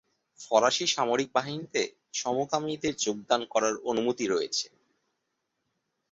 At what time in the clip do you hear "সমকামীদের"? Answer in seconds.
2.13-2.93